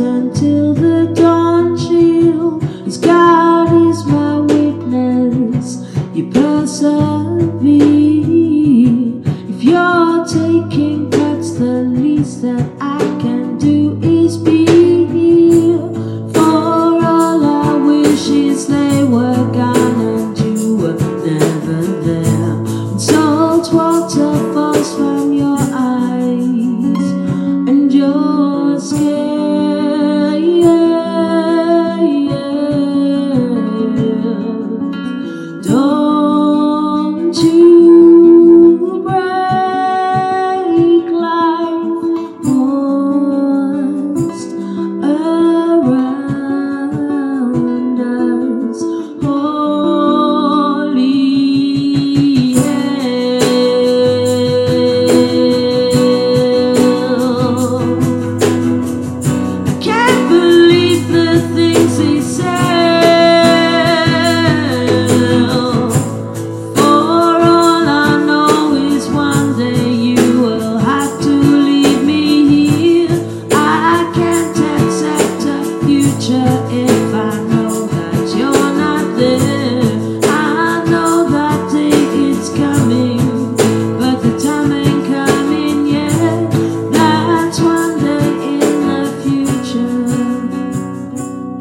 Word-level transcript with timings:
until 0.00 0.74
the 0.74 1.12
dawn 1.14 1.76
chill. 1.76 2.62
As 2.86 2.96
God 2.98 3.68
is 3.88 4.04
my 4.06 4.40
witness, 4.40 5.84
you 6.14 6.30
persevere. 6.30 7.70
If 9.52 9.62
you're 9.62 10.24
taking 10.26 11.10
cuts, 11.10 11.52
the 11.52 11.82
least 11.82 12.42
that 12.42 12.66
I 12.80 12.98
can 13.20 13.58
do 13.58 14.00
is 14.02 14.38
be 14.38 14.64
here. 15.06 15.78
For 16.32 16.40
all 16.40 17.44
our 17.44 17.78
wishes, 17.78 18.66
they 18.66 19.04
were 19.04 19.52
gone 19.52 20.00
and 20.00 20.38
you 20.38 20.76
were 20.76 20.98
never 21.24 21.82
there. 21.82 22.56
When 22.88 22.98
salt 22.98 23.72
water 23.72 24.32
falls 24.54 24.94
from 24.96 25.32
your 25.34 25.58
eyes 25.58 27.06
and 27.68 27.92
your 27.92 28.80
skin 28.80 29.09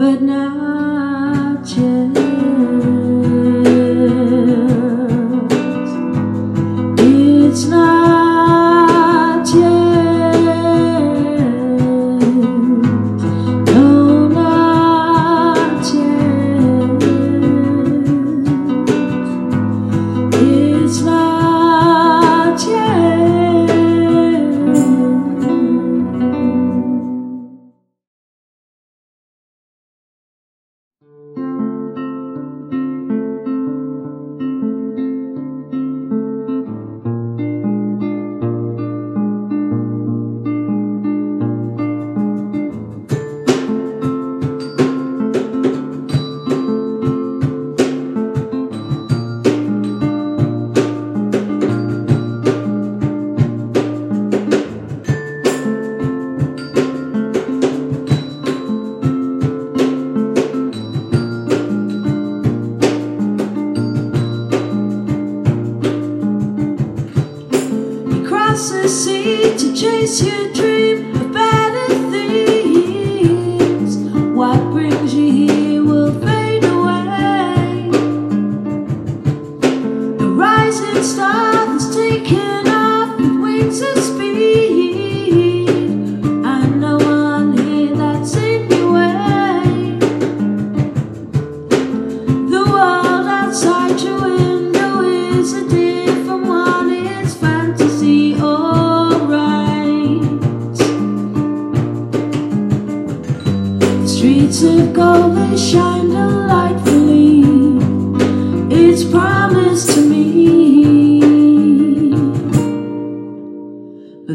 but 0.10 0.24
not 0.24 1.78
yet. 1.78 2.19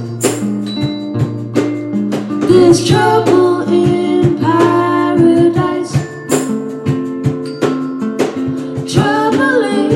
There's 2.49 2.87
trouble 2.89 3.63
in 3.63 4.39
paradise. 4.39 5.95
Trouble 8.95 9.65
in. 9.65 9.91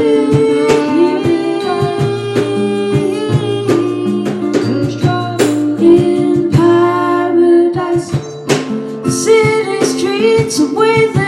Trouble 5.01 5.81
in 5.81 6.51
paradise. 6.51 8.11
The 9.05 9.11
city 9.13 9.85
streets 9.85 10.59
are 10.59 10.75
waiting. 10.75 11.28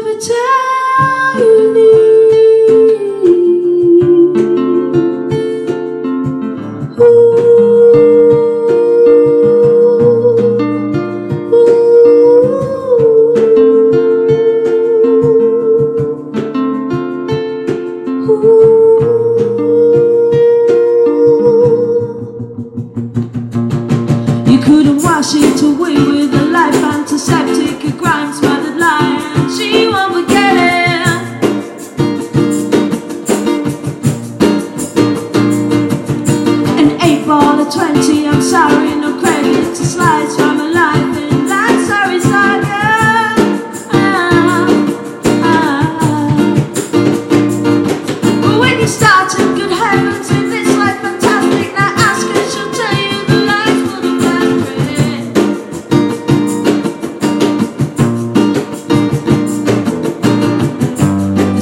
every 0.00 0.18
tell 0.18 1.38
you 1.38 1.74
need 1.74 1.89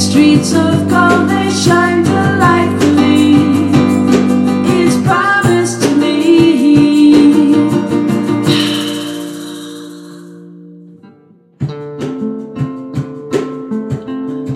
streets 0.08 0.52
of 0.54 0.88
gold 0.88 1.28
they 1.28 1.50
shine 1.50 2.02
delightfully. 2.02 3.34
Is 4.80 4.96
promised 5.06 5.82
to 5.82 5.90
me. 5.96 6.14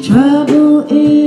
Trouble 0.08 0.86
is. 0.90 1.21